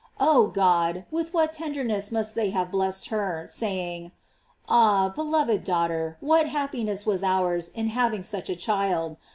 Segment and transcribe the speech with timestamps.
[0.19, 1.05] Oh God!
[1.11, 4.11] with what tenderness must they have blessed her, saying:
[4.67, 5.09] Ah!
[5.09, 9.17] beloved daughter, what happiness was ours in having such a child!